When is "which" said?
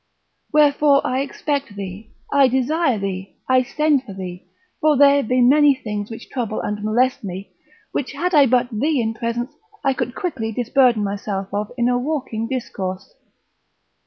6.09-6.27, 7.91-8.13